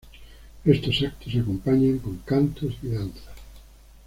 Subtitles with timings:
[0.65, 3.29] Estos actos se acompañan con cantos y danzas.